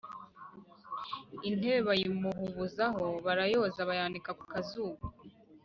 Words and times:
intebe 1.49 1.79
bayimuhubuzaho 1.87 3.05
barayoza, 3.25 3.79
bayanika 3.89 4.29
ku 4.37 4.43
kazuba 4.51 5.01